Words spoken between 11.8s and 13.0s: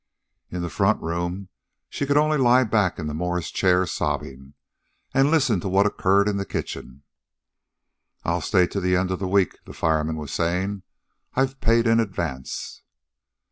in advance."